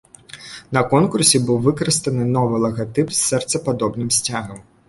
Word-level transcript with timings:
На 0.77 0.81
конкурсе 0.93 1.41
быў 1.51 1.59
выкарыстаны 1.67 2.23
новы 2.37 2.65
лагатып 2.67 3.07
з 3.19 3.21
сэрцападобнай 3.29 4.13
сцягам. 4.19 4.59